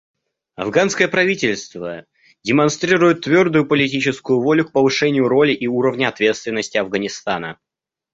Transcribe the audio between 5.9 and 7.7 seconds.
ответственности Афганистана.